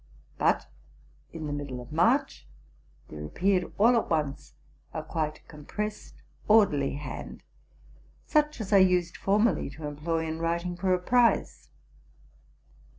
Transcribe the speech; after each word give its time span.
But, 0.39 0.65
in 1.31 1.45
the 1.45 1.53
middie 1.53 1.79
of 1.79 1.91
March, 1.91 2.47
there 3.09 3.23
appeared 3.23 3.71
all 3.77 3.95
at 3.95 4.09
once 4.09 4.55
a 4.95 5.03
quite 5.03 5.43
compre 5.47 5.85
essed, 5.89 6.23
orderly 6.47 6.95
hand, 6.95 7.43
such 8.25 8.59
as 8.59 8.73
I 8.73 8.77
used 8.79 9.15
formerly 9.15 9.69
to 9.69 9.85
employ 9.85 10.25
in 10.25 10.39
writing 10.39 10.75
for 10.75 10.91
a 10.91 10.97
prize. 10.99 11.69